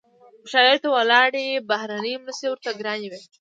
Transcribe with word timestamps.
پر 0.41 0.47
شرایطو 0.51 0.89
ولاړې 0.97 1.47
بهرنۍ 1.69 2.13
مرستې 2.23 2.47
ورته 2.49 2.69
ګرانې 2.79 3.07
وې. 3.11 3.21